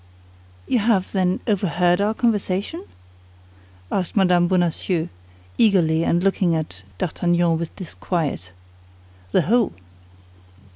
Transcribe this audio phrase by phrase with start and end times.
[0.67, 2.85] "You have, then, overheard our conversation?"
[3.91, 4.47] asked Mme.
[4.47, 5.09] Bonacieux,
[5.59, 8.51] eagerly, and looking at D'Artagnan with disquiet.
[9.31, 9.73] "The whole."